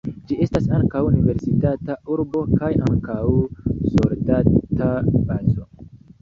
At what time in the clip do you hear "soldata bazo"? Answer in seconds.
3.91-5.69